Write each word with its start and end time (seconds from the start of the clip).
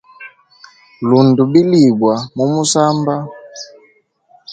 Lunda 1.07 1.41
bilibwa 1.51 2.13
mu 2.35 2.45
musamba. 2.53 3.15